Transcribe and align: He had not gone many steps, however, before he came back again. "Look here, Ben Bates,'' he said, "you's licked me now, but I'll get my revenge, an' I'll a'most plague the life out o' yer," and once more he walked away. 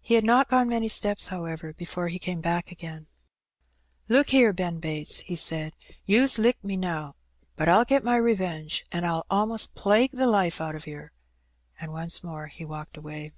He 0.00 0.14
had 0.14 0.24
not 0.24 0.48
gone 0.48 0.68
many 0.68 0.88
steps, 0.88 1.28
however, 1.28 1.72
before 1.72 2.08
he 2.08 2.18
came 2.18 2.40
back 2.40 2.72
again. 2.72 3.06
"Look 4.08 4.30
here, 4.30 4.52
Ben 4.52 4.80
Bates,'' 4.80 5.20
he 5.20 5.36
said, 5.36 5.76
"you's 6.04 6.40
licked 6.40 6.64
me 6.64 6.76
now, 6.76 7.14
but 7.54 7.68
I'll 7.68 7.84
get 7.84 8.02
my 8.02 8.16
revenge, 8.16 8.84
an' 8.90 9.04
I'll 9.04 9.24
a'most 9.30 9.76
plague 9.76 10.10
the 10.10 10.26
life 10.26 10.60
out 10.60 10.74
o' 10.74 10.90
yer," 10.90 11.12
and 11.78 11.92
once 11.92 12.24
more 12.24 12.48
he 12.48 12.64
walked 12.64 12.96
away. 12.96 13.30